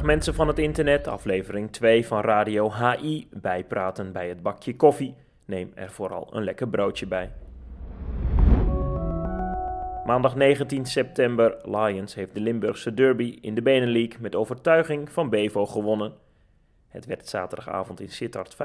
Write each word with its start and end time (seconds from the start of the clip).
mensen 0.00 0.34
van 0.34 0.48
het 0.48 0.58
internet, 0.58 1.06
aflevering 1.06 1.72
2 1.72 2.06
van 2.06 2.20
Radio 2.20 2.72
HI, 2.72 3.28
bijpraten 3.30 4.12
bij 4.12 4.28
het 4.28 4.42
bakje 4.42 4.76
koffie. 4.76 5.14
Neem 5.44 5.72
er 5.74 5.90
vooral 5.90 6.28
een 6.30 6.44
lekker 6.44 6.68
broodje 6.68 7.06
bij. 7.06 7.32
Maandag 10.04 10.36
19 10.36 10.86
september, 10.86 11.56
Lions 11.62 12.14
heeft 12.14 12.34
de 12.34 12.40
Limburgse 12.40 12.94
derby 12.94 13.38
in 13.40 13.54
de 13.54 13.62
Benelink 13.62 14.18
met 14.18 14.34
overtuiging 14.34 15.12
van 15.12 15.30
Bevo 15.30 15.66
gewonnen. 15.66 16.12
Het 16.88 17.06
werd 17.06 17.28
zaterdagavond 17.28 18.00
in 18.00 18.10
Sittard 18.10 18.54
35-25 18.54 18.58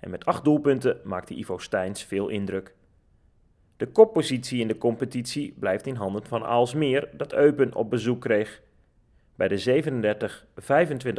en 0.00 0.10
met 0.10 0.24
acht 0.24 0.44
doelpunten 0.44 1.00
maakte 1.04 1.34
Ivo 1.34 1.58
Steins 1.58 2.04
veel 2.04 2.28
indruk. 2.28 2.74
De 3.76 3.86
koppositie 3.86 4.60
in 4.60 4.68
de 4.68 4.78
competitie 4.78 5.54
blijft 5.58 5.86
in 5.86 5.94
handen 5.94 6.26
van 6.26 6.44
Aalsmeer, 6.44 7.08
dat 7.12 7.32
Eupen 7.32 7.74
op 7.74 7.90
bezoek 7.90 8.20
kreeg. 8.20 8.62
Bij 9.34 9.48
de 9.48 9.82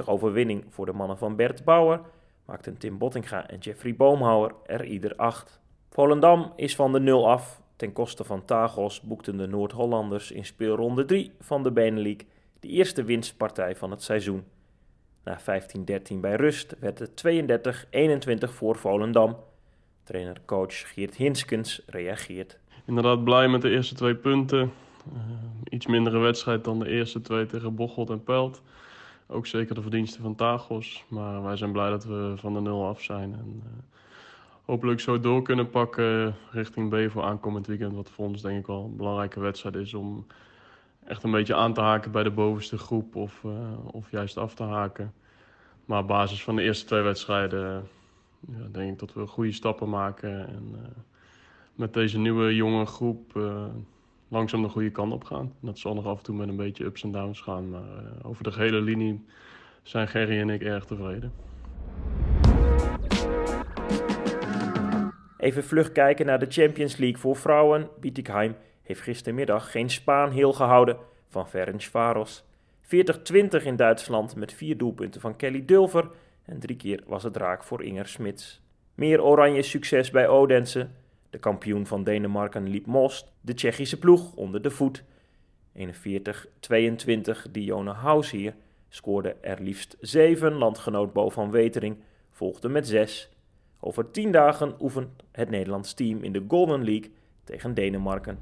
37-25 0.02 0.06
overwinning 0.06 0.64
voor 0.70 0.86
de 0.86 0.94
mannen 0.94 1.18
van 1.18 1.36
Bert 1.36 1.64
Bauer 1.64 2.02
maakten 2.46 2.78
Tim 2.78 2.98
Bottinga 2.98 3.48
en 3.48 3.58
Jeffrey 3.58 3.96
Boomhouwer 3.96 4.52
er 4.66 4.86
ieder 4.86 5.16
acht. 5.16 5.60
Volendam 5.90 6.54
is 6.56 6.76
van 6.76 6.92
de 6.92 7.00
nul 7.00 7.30
af. 7.30 7.62
Ten 7.76 7.94
koste 7.94 8.24
van 8.24 8.46
Tagos 8.46 9.02
boekten 9.02 9.38
de 9.38 9.48
Noord-Hollanders 9.48 10.32
in 10.32 10.46
speelronde 10.46 11.06
3 11.06 11.32
van 11.40 11.64
de 11.64 11.72
Benelink 11.72 12.22
de 12.60 12.68
eerste 12.68 13.04
winstpartij 13.04 13.76
van 13.76 13.92
het 13.92 14.04
seizoen. 14.04 14.44
Na 15.24 15.40
15-13 15.40 15.44
bij 16.22 16.36
rust 16.36 16.76
werd 16.80 17.00
het 17.00 17.24
32-21 18.48 18.54
voor 18.54 18.76
Volendam. 18.76 19.38
Trainer-coach 20.04 20.94
Geert 20.94 21.16
Hinskens 21.16 21.82
reageert. 21.88 22.60
Inderdaad 22.86 23.24
blij 23.24 23.48
met 23.48 23.62
de 23.62 23.70
eerste 23.70 23.96
twee 23.96 24.16
punten. 24.16 24.72
Uh, 25.14 25.20
iets 25.70 25.86
mindere 25.86 26.18
wedstrijd 26.18 26.64
dan 26.64 26.80
de 26.80 26.90
eerste 26.90 27.22
twee 27.22 27.46
tegen 27.46 27.76
Bocholt 27.76 28.10
en 28.10 28.24
Pelt. 28.24 28.62
Ook 29.28 29.48
zeker 29.48 29.76
de 29.76 29.82
verdiensten 29.82 30.22
van 30.22 30.36
Tagos. 30.36 31.06
Maar 31.08 31.44
wij 31.44 31.56
zijn 31.56 31.72
blij 31.72 31.90
dat 31.90 32.06
we 32.06 32.34
van 32.36 32.54
de 32.54 32.62
nul 32.62 32.86
af 32.86 33.02
zijn. 33.02 33.34
En, 33.34 33.62
uh, 33.66 33.70
hopelijk 34.66 35.00
zo 35.00 35.20
door 35.20 35.42
kunnen 35.42 35.70
pakken 35.70 36.36
richting 36.52 36.90
B 36.90 37.12
voor 37.12 37.24
aankomend 37.24 37.68
weekend. 37.68 37.94
Wat 37.94 38.10
voor 38.10 38.26
ons 38.26 38.42
denk 38.42 38.60
ik 38.60 38.68
wel 38.68 38.84
een 38.84 38.96
belangrijke 38.96 39.40
wedstrijd 39.40 39.76
is 39.76 39.94
om 39.94 40.26
echt 41.06 41.24
een 41.24 41.32
beetje 41.32 41.56
aan 41.56 41.74
te 41.74 41.82
haken 41.82 42.12
bij 42.12 42.24
de 42.24 42.32
bovenste 42.32 42.78
groep. 42.78 43.16
Of, 43.16 43.44
uh, 43.46 43.52
of 43.92 44.12
juist 44.12 44.38
af 44.38 44.54
te 44.56 44.64
haken. 44.64 45.14
Maar 45.86 46.00
op 46.02 46.08
basis 46.08 46.44
van 46.44 46.56
de 46.56 46.62
eerste 46.62 46.86
twee 46.86 47.02
wedstrijden 47.02 47.88
ja, 48.40 48.68
denk 48.72 48.92
ik 48.92 49.00
dat 49.00 49.14
we 49.14 49.28
goede 49.28 49.52
stappen 49.52 49.90
maken. 49.90 50.48
En 50.48 50.76
met 51.76 51.94
deze 51.94 52.20
nieuwe 52.20 52.56
jonge 52.56 52.86
groep 52.86 53.36
langzaam 54.28 54.62
de 54.62 54.70
goede 54.70 54.92
kant 54.92 55.14
op 55.14 55.24
gaan. 55.24 55.54
Dat 55.60 55.80
zal 55.80 55.94
nog 55.94 56.06
af 56.06 56.18
en 56.18 56.24
toe 56.24 56.36
met 56.36 56.48
een 56.48 56.56
beetje 56.56 56.84
ups 56.86 57.04
en 57.04 57.12
downs 57.12 57.42
gaan. 57.42 57.70
Maar 57.70 57.82
uh, 57.82 58.30
over 58.30 58.44
de 58.44 58.52
gehele 58.52 58.82
linie 58.82 59.26
zijn 59.84 60.08
Gerry 60.08 60.40
en 60.40 60.50
ik 60.50 60.62
erg 60.62 60.86
tevreden. 60.86 61.34
Even 65.38 65.64
vlug 65.64 65.92
kijken 65.92 66.26
naar 66.26 66.40
de 66.40 66.46
Champions 66.50 66.98
League 66.98 67.18
voor 67.18 67.36
vrouwen. 67.36 67.90
Bietigheim 68.00 68.56
heeft 68.84 69.02
gistermiddag 69.02 69.72
geen 69.72 69.90
Spaan 69.90 70.32
heel 70.32 70.54
gehouden 70.54 70.98
van 71.30 71.50
Ferencvaros. 71.50 72.44
40-20 72.84 72.88
in 73.64 73.76
Duitsland 73.76 74.36
met 74.36 74.54
vier 74.54 74.78
doelpunten 74.78 75.22
van 75.22 75.36
Kelly 75.36 75.66
Dulver. 75.66 76.10
En 76.46 76.60
drie 76.60 76.76
keer 76.76 77.04
was 77.08 77.24
het 77.24 77.38
raak 77.38 77.64
voor 77.64 77.84
Inger 77.84 78.08
Smits. 78.08 78.62
Meer 78.96 79.24
oranje 79.24 79.62
succes 79.62 80.12
bij 80.12 80.28
Odense. 80.28 80.88
De 81.36 81.42
kampioen 81.42 81.86
van 81.86 82.04
Denemarken 82.04 82.70
liep 82.70 82.86
Most 82.86 83.32
de 83.42 83.54
Tsjechische 83.54 84.00
ploeg 84.00 84.36
onder 84.36 84.62
de 84.62 84.72
voet. 84.72 85.04
41-22 85.78 85.82
Dione 87.52 87.92
Haus 87.92 88.32
hier 88.32 88.56
scoorde 88.90 89.36
er 89.42 89.62
liefst 89.62 89.98
7. 90.00 90.54
Landgenoot 90.54 91.14
Bo 91.14 91.30
van 91.30 91.52
Wetering 91.52 91.98
volgde 92.32 92.70
met 92.70 92.88
6. 92.88 93.30
Over 93.80 94.12
10 94.12 94.32
dagen 94.32 94.76
oefent 94.80 95.10
het 95.32 95.50
Nederlands 95.50 95.94
team 95.94 96.24
in 96.24 96.32
de 96.32 96.44
Golden 96.48 96.84
League 96.84 97.12
tegen 97.44 97.74
Denemarken. 97.74 98.40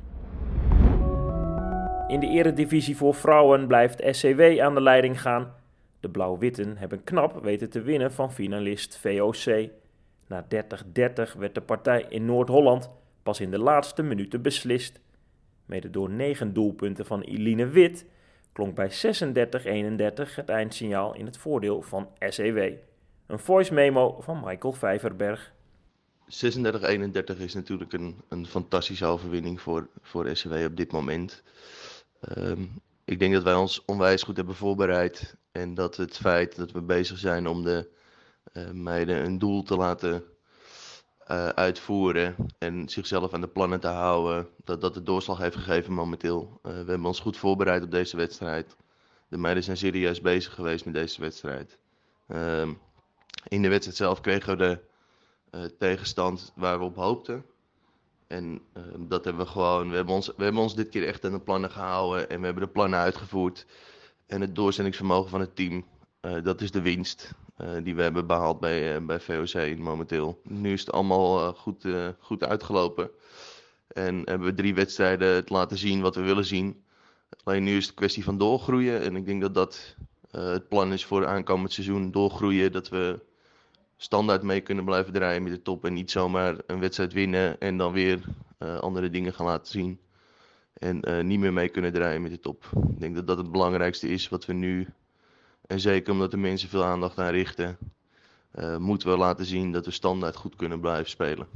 In 2.08 2.20
de 2.20 2.28
eredivisie 2.28 2.98
voor 2.98 3.14
vrouwen 3.14 3.68
blijft 3.68 4.04
SCW 4.12 4.60
aan 4.60 4.74
de 4.74 4.82
leiding 4.82 5.22
gaan. 5.22 5.54
De 6.00 6.10
Blauw-Witten 6.10 6.78
hebben 6.78 7.04
knap 7.04 7.44
weten 7.44 7.70
te 7.70 7.82
winnen 7.82 8.12
van 8.12 8.34
finalist 8.34 8.98
VOC. 8.98 9.70
Na 10.34 10.46
30-30 11.34 11.38
werd 11.38 11.56
de 11.56 11.62
partij 11.62 12.06
in 12.10 12.26
Noord-Holland 12.26 12.90
pas 13.24 13.40
in 13.40 13.52
de 13.52 13.60
laatste 13.60 14.04
minuten 14.04 14.42
beslist. 14.42 15.00
Mede 15.66 15.90
door 15.90 16.10
9 16.10 16.54
doelpunten 16.54 17.06
van 17.06 17.22
Eline 17.22 17.68
Wit 17.68 18.06
klonk 18.52 18.76
bij 18.76 18.92
36-31 18.92 20.36
het 20.36 20.50
eindsignaal 20.50 21.16
in 21.16 21.26
het 21.26 21.38
voordeel 21.38 21.82
van 21.82 22.10
SEW. 22.20 22.74
Een 23.28 23.40
voice 23.40 23.74
memo 23.74 24.22
van 24.22 24.42
Michael 24.46 24.74
Vijverberg. 24.74 25.54
36-31 26.24 26.28
is 27.38 27.54
natuurlijk 27.54 27.94
een, 27.94 28.22
een 28.30 28.46
fantastische 28.46 29.06
overwinning 29.06 29.62
voor, 29.62 29.88
voor 30.02 30.36
SEW 30.36 30.66
op 30.66 30.76
dit 30.76 30.92
moment. 30.92 31.44
Um, 32.38 32.82
ik 33.06 33.20
denk 33.20 33.34
dat 33.34 33.44
wij 33.44 33.56
ons 33.56 33.86
onwijs 33.86 34.24
goed 34.24 34.38
hebben 34.38 34.56
voorbereid. 34.56 35.36
En 35.52 35.74
dat 35.74 35.98
het 35.98 36.18
feit 36.18 36.56
dat 36.56 36.72
we 36.72 36.82
bezig 36.82 37.18
zijn 37.18 37.48
om 37.48 37.64
de 37.64 38.02
meiden 38.74 39.26
een 39.26 39.40
doel 39.40 39.64
te 39.64 39.76
laten 39.76 40.24
uh, 41.32 41.48
uitvoeren 41.48 42.36
en 42.58 42.90
zichzelf 42.90 43.34
aan 43.34 43.42
de 43.42 43.48
plannen 43.48 43.80
te 43.80 43.88
houden, 43.88 44.48
dat 44.64 44.82
dat 44.82 44.94
de 44.94 45.04
doorslag 45.04 45.38
heeft 45.38 45.56
gegeven 45.56 45.94
momenteel. 45.94 46.60
Uh, 46.64 46.72
we 46.72 46.78
hebben 46.78 47.06
ons 47.06 47.20
goed 47.20 47.38
voorbereid 47.38 47.84
op 47.84 47.92
deze 47.92 48.18
wedstrijd. 48.18 48.76
De 49.28 49.38
meiden 49.38 49.64
zijn 49.64 49.78
serieus 49.78 50.22
bezig 50.22 50.54
geweest 50.54 50.86
met 50.86 50.94
deze 50.94 51.22
wedstrijd. 51.22 51.78
Uh, 52.28 52.70
in 53.48 53.62
de 53.62 53.70
wedstrijd 53.70 53.98
zelf 53.98 54.22
kregen 54.22 54.58
we 54.58 54.80
de 55.50 55.78
tegenstand 55.78 56.52
waar 56.56 56.80
we 56.80 56.86
op 56.86 56.96
hoopten. 56.96 57.46
En 58.28 58.62
ehm, 58.74 59.08
dat 59.08 59.24
hebben 59.26 59.46
we 59.46 59.52
gewoon, 59.52 59.90
we 59.90 59.96
hebben, 59.96 60.16
ons, 60.16 60.28
we 60.28 60.44
hebben 60.44 60.62
ons 60.62 60.76
dit 60.76 60.90
keer 60.90 61.08
echt 61.08 61.26
aan 61.26 61.32
de 61.32 61.40
plannen 61.40 61.72
gehouden 61.72 62.30
en 62.30 62.40
we 62.40 62.46
hebben 62.46 62.64
de 62.64 62.70
plannen 62.70 63.00
uitgevoerd. 63.00 63.66
En 64.26 64.42
het 64.42 64.56
doorzettingsvermogen 64.56 65.30
van 65.30 65.40
het 65.40 65.56
team, 65.56 65.86
dat 66.44 66.62
is 66.62 66.72
de 66.72 66.82
winst. 66.82 67.34
Uh, 67.62 67.70
die 67.84 67.96
we 67.96 68.02
hebben 68.02 68.28
behaald 68.28 68.60
bij, 68.60 68.96
uh, 68.96 69.06
bij 69.06 69.20
VOC 69.20 69.78
momenteel. 69.78 70.42
Nu 70.44 70.74
is 70.74 70.80
het 70.80 70.92
allemaal 70.92 71.40
uh, 71.40 71.48
goed, 71.48 71.88
goed 72.20 72.44
uitgelopen. 72.44 73.10
En 73.88 74.16
hebben 74.16 74.48
we 74.48 74.54
drie 74.54 74.74
wedstrijden 74.74 75.36
het 75.36 75.50
laten 75.50 75.78
zien 75.78 76.02
wat 76.02 76.16
we 76.16 76.22
willen 76.22 76.46
zien. 76.46 76.84
Alleen 77.44 77.64
nu 77.64 77.78
is 77.78 77.86
het 77.86 77.96
kwestie 77.96 78.24
van 78.24 78.38
doorgroeien. 78.38 79.02
En 79.02 79.16
ik 79.16 79.26
denk 79.26 79.42
dat 79.42 79.54
dat 79.54 79.96
het 80.32 80.68
plan 80.68 80.94
is 80.94 81.06
voor 81.06 81.28
aankomend 81.28 81.74
seizoen. 81.74 82.12
Doorgroeien, 82.12 82.72
dat 82.72 82.90
we 82.90 83.20
standaard 83.98 84.44
mee 84.44 84.62
kunnen 84.62 84.86
blijven 84.86 85.14
draaien 85.14 85.44
met 85.44 85.52
de 85.52 85.62
top. 85.62 85.86
En 85.86 85.94
niet 85.94 86.12
zomaar 86.12 86.56
een 86.68 86.80
wedstrijd 86.80 87.14
winnen 87.14 87.60
en 87.60 87.78
dan 87.78 87.92
weer 87.92 88.22
andere 88.80 89.10
dingen 89.10 89.34
gaan 89.34 89.46
laten 89.46 89.72
zien. 89.72 90.00
En 90.74 91.28
niet 91.28 91.40
meer 91.40 91.54
mee 91.54 91.70
kunnen 91.70 91.94
draaien 91.94 92.22
met 92.22 92.32
de 92.32 92.40
top. 92.40 92.66
Ik 92.90 93.00
denk 93.00 93.16
dat 93.16 93.28
dat 93.28 93.38
het 93.38 93.52
belangrijkste 93.52 94.08
is 94.10 94.30
wat 94.30 94.46
we 94.46 94.54
nu 94.54 94.88
en 95.68 95.80
zeker 95.80 96.14
omdat 96.14 96.32
de 96.32 96.38
mensen 96.38 96.70
veel 96.70 96.84
aandacht 96.84 97.20
aan 97.20 97.32
richten, 97.32 97.78
uh, 98.56 98.78
moeten 98.78 99.10
we 99.10 99.18
laten 99.18 99.46
zien 99.46 99.72
dat 99.72 99.86
we 99.86 99.92
standaard 99.92 100.36
goed 100.36 100.56
kunnen 100.56 100.80
blijven 100.80 101.10
spelen. 101.10 101.48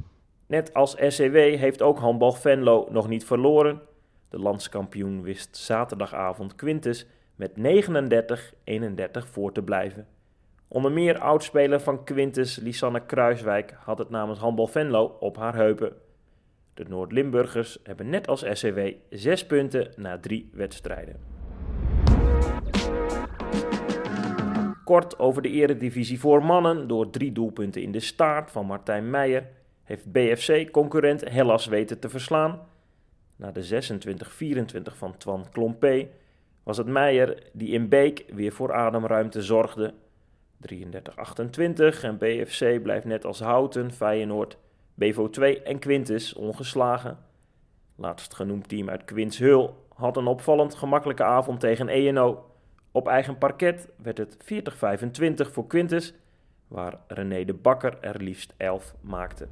Net 0.46 0.74
als 0.74 0.96
SCW 0.98 1.36
heeft 1.36 1.82
ook 1.82 1.98
handbal 1.98 2.32
Venlo 2.32 2.86
nog 2.90 3.08
niet 3.08 3.24
verloren. 3.24 3.80
De 4.28 4.38
landskampioen 4.38 5.22
wist 5.22 5.56
zaterdagavond 5.56 6.54
Quintus 6.54 7.06
met 7.36 7.52
39-31 7.56 9.30
voor 9.30 9.52
te 9.52 9.62
blijven. 9.62 10.06
Onder 10.68 10.92
meer 10.92 11.18
oudspeler 11.18 11.80
van 11.80 12.04
Quintus, 12.04 12.56
Lisanne 12.56 13.06
Kruiswijk, 13.06 13.74
had 13.78 13.98
het 13.98 14.10
namens 14.10 14.38
handbal 14.38 14.66
Venlo 14.66 15.16
op 15.20 15.36
haar 15.36 15.54
heupen. 15.54 15.92
De 16.74 16.84
Noord-Limburgers 16.88 17.78
hebben 17.82 18.08
net 18.08 18.28
als 18.28 18.44
SCW 18.52 18.78
zes 19.10 19.46
punten 19.46 19.92
na 19.96 20.18
drie 20.18 20.50
wedstrijden. 20.52 21.27
Kort 24.88 25.18
over 25.18 25.42
de 25.42 25.50
eredivisie 25.50 26.20
voor 26.20 26.44
mannen. 26.44 26.88
Door 26.88 27.10
drie 27.10 27.32
doelpunten 27.32 27.82
in 27.82 27.92
de 27.92 28.00
staart 28.00 28.50
van 28.50 28.66
Martijn 28.66 29.10
Meijer 29.10 29.48
heeft 29.82 30.12
BFC-concurrent 30.12 31.30
Hellas 31.30 31.66
weten 31.66 31.98
te 31.98 32.08
verslaan. 32.08 32.60
Na 33.36 33.50
de 33.50 33.82
26-24 34.90 34.96
van 34.96 35.16
Twan 35.16 35.46
Klompé 35.52 36.08
was 36.62 36.76
het 36.76 36.86
Meijer 36.86 37.42
die 37.52 37.68
in 37.68 37.88
Beek 37.88 38.24
weer 38.32 38.52
voor 38.52 38.72
ademruimte 38.72 39.42
zorgde. 39.42 39.94
33-28 40.60 42.02
en 42.02 42.18
BFC 42.18 42.82
blijft 42.82 43.04
net 43.04 43.24
als 43.24 43.40
Houten, 43.40 43.92
Feyenoord, 43.92 44.58
Bevo 44.94 45.30
2 45.30 45.62
en 45.62 45.78
Quintus 45.78 46.34
ongeslagen. 46.34 47.18
Laatst 47.96 48.34
genoemd 48.34 48.68
team 48.68 48.88
uit 48.88 49.04
Quinshul 49.04 49.86
had 49.94 50.16
een 50.16 50.26
opvallend 50.26 50.74
gemakkelijke 50.74 51.24
avond 51.24 51.60
tegen 51.60 51.88
ENO. 51.88 52.47
Op 52.98 53.08
eigen 53.08 53.38
parket 53.38 53.88
werd 54.02 54.18
het 54.18 54.36
40-25 55.48 55.52
voor 55.52 55.66
Quintus, 55.66 56.14
waar 56.68 56.98
René 57.06 57.44
de 57.44 57.54
Bakker 57.54 57.98
er 58.00 58.22
liefst 58.22 58.54
11 58.56 58.94
maakte. 59.00 59.48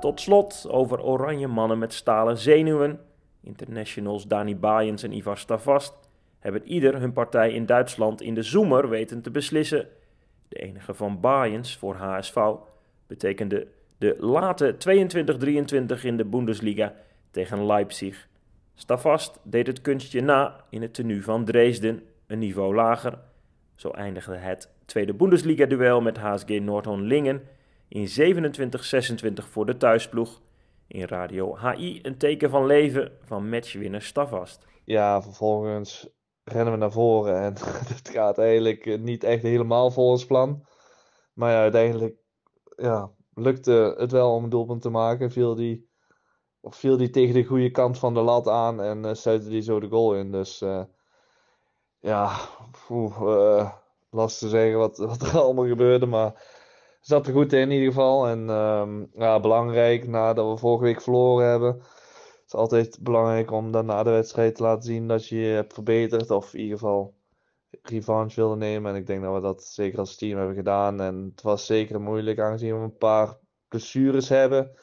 Tot 0.00 0.20
slot 0.20 0.66
over 0.68 1.02
oranje 1.02 1.46
mannen 1.46 1.78
met 1.78 1.92
stalen 1.92 2.38
zenuwen. 2.38 3.00
Internationals 3.40 4.26
Dani 4.26 4.56
Baaiens 4.56 5.02
en 5.02 5.12
Ivar 5.12 5.38
Stavast 5.38 5.94
hebben 6.38 6.64
ieder 6.64 7.00
hun 7.00 7.12
partij 7.12 7.52
in 7.52 7.66
Duitsland 7.66 8.22
in 8.22 8.34
de 8.34 8.42
zoemer 8.42 8.88
weten 8.88 9.22
te 9.22 9.30
beslissen. 9.30 9.88
De 10.48 10.56
enige 10.56 10.94
van 10.94 11.20
Bayerns 11.20 11.76
voor 11.76 11.94
HSV 11.94 12.38
betekende 13.06 13.66
de 13.98 14.16
late 14.18 14.74
22-23 15.98 16.00
in 16.02 16.16
de 16.16 16.24
Bundesliga 16.24 16.94
tegen 17.30 17.66
Leipzig. 17.66 18.27
Stavast 18.78 19.40
deed 19.42 19.66
het 19.66 19.80
kunstje 19.80 20.20
na 20.20 20.64
in 20.70 20.82
het 20.82 20.94
tenue 20.94 21.22
van 21.22 21.44
Dresden, 21.44 22.02
een 22.26 22.38
niveau 22.38 22.74
lager. 22.74 23.18
Zo 23.74 23.90
eindigde 23.90 24.36
het 24.36 24.70
tweede 24.84 25.14
Bundesliga-duel 25.14 26.00
met 26.00 26.18
HSG 26.18 26.48
Noordhoorn-Lingen 26.48 27.42
in 27.88 28.08
27-26 28.08 29.44
voor 29.50 29.66
de 29.66 29.76
thuisploeg. 29.76 30.40
In 30.86 31.04
Radio 31.04 31.56
HI 31.56 31.98
een 32.02 32.16
teken 32.16 32.50
van 32.50 32.66
leven 32.66 33.12
van 33.22 33.48
matchwinner 33.48 34.02
Stavast. 34.02 34.66
Ja, 34.84 35.22
vervolgens 35.22 36.10
rennen 36.44 36.72
we 36.72 36.78
naar 36.78 36.92
voren 36.92 37.40
en 37.40 37.54
het 37.94 38.08
gaat 38.08 38.38
eigenlijk 38.38 39.00
niet 39.00 39.24
echt 39.24 39.42
helemaal 39.42 39.90
volgens 39.90 40.26
plan. 40.26 40.66
Maar 41.32 41.52
ja, 41.52 41.60
uiteindelijk 41.60 42.16
ja, 42.76 43.10
lukte 43.34 43.94
het 43.96 44.12
wel 44.12 44.34
om 44.34 44.44
een 44.44 44.50
doelpunt 44.50 44.82
te 44.82 44.90
maken. 44.90 45.30
Viel 45.30 45.54
die, 45.54 45.87
viel 46.62 46.96
die 46.96 47.10
tegen 47.10 47.34
de 47.34 47.44
goede 47.44 47.70
kant 47.70 47.98
van 47.98 48.14
de 48.14 48.20
lat 48.20 48.48
aan 48.48 48.82
en 48.82 49.04
uh, 49.04 49.14
stuitte 49.14 49.48
die 49.48 49.62
zo 49.62 49.80
de 49.80 49.88
goal 49.88 50.14
in. 50.14 50.32
Dus 50.32 50.62
uh, 50.62 50.82
ja, 51.98 52.36
oeh, 52.90 53.20
uh, 53.20 53.72
lastig 54.10 54.48
te 54.48 54.56
zeggen 54.56 54.78
wat, 54.78 54.98
wat 55.18 55.22
er 55.22 55.38
allemaal 55.38 55.66
gebeurde. 55.66 56.06
Maar 56.06 56.42
zat 57.00 57.26
er 57.26 57.32
goed 57.32 57.52
in 57.52 57.60
in 57.60 57.70
ieder 57.70 57.88
geval. 57.88 58.26
En 58.26 58.48
um, 58.48 59.10
ja, 59.12 59.40
belangrijk 59.40 60.06
nadat 60.06 60.50
we 60.50 60.56
vorige 60.56 60.84
week 60.84 61.00
verloren 61.00 61.48
hebben. 61.48 61.74
Het 61.74 62.46
is 62.46 62.54
altijd 62.54 62.98
belangrijk 63.00 63.50
om 63.50 63.72
dan 63.72 63.86
na 63.86 64.02
de 64.02 64.10
wedstrijd 64.10 64.54
te 64.54 64.62
laten 64.62 64.82
zien 64.82 65.08
dat 65.08 65.28
je 65.28 65.36
je 65.36 65.54
hebt 65.54 65.74
verbeterd. 65.74 66.30
Of 66.30 66.54
in 66.54 66.60
ieder 66.60 66.78
geval 66.78 67.14
revanche 67.82 68.40
wilde 68.40 68.56
nemen. 68.56 68.90
En 68.90 68.96
ik 68.96 69.06
denk 69.06 69.22
dat 69.22 69.34
we 69.34 69.40
dat 69.40 69.64
zeker 69.64 69.98
als 69.98 70.16
team 70.16 70.38
hebben 70.38 70.56
gedaan. 70.56 71.00
En 71.00 71.30
het 71.34 71.42
was 71.42 71.66
zeker 71.66 72.00
moeilijk 72.00 72.38
aangezien 72.38 72.78
we 72.78 72.84
een 72.84 72.96
paar 72.96 73.38
blessures 73.68 74.28
hebben. 74.28 74.78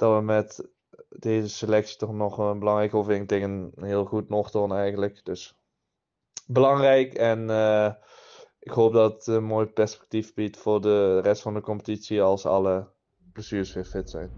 Dat 0.00 0.16
we 0.16 0.22
met 0.22 0.68
deze 1.08 1.48
selectie 1.48 1.96
toch 1.96 2.12
nog 2.12 2.38
een 2.38 2.58
belangrijke 2.58 2.96
overwinning 2.96 3.28
tegen 3.28 3.72
een 3.74 3.84
heel 3.84 4.04
goed 4.04 4.28
Noordhoorn 4.28 4.72
eigenlijk. 4.72 5.24
Dus 5.24 5.54
belangrijk 6.46 7.14
en 7.14 7.48
uh, 7.48 7.92
ik 8.58 8.70
hoop 8.70 8.92
dat 8.92 9.12
het 9.12 9.26
een 9.26 9.44
mooi 9.44 9.66
perspectief 9.66 10.34
biedt 10.34 10.56
voor 10.56 10.80
de 10.80 11.20
rest 11.20 11.42
van 11.42 11.54
de 11.54 11.60
competitie 11.60 12.22
als 12.22 12.46
alle 12.46 12.88
blessures 13.32 13.72
weer 13.72 13.84
fit 13.84 14.10
zijn. 14.10 14.30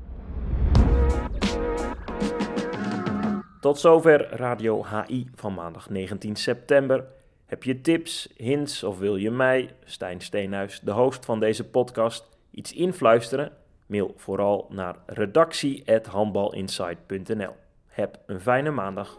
Tot 3.60 3.78
zover 3.78 4.36
Radio 4.36 4.84
HI 4.84 5.30
van 5.34 5.54
maandag 5.54 5.90
19 5.90 6.36
september. 6.36 7.06
Heb 7.46 7.62
je 7.62 7.80
tips, 7.80 8.32
hints 8.36 8.82
of 8.82 8.98
wil 8.98 9.16
je 9.16 9.30
mij, 9.30 9.74
Stijn 9.84 10.20
Steenhuis, 10.20 10.80
de 10.80 10.92
host 10.92 11.24
van 11.24 11.40
deze 11.40 11.70
podcast, 11.70 12.28
iets 12.50 12.72
influisteren? 12.72 13.61
Mail 13.92 14.12
vooral 14.16 14.66
naar 14.70 14.96
redactie.handbalinsight.nl. 15.06 17.54
Heb 17.86 18.18
een 18.26 18.40
fijne 18.40 18.70
maandag. 18.70 19.18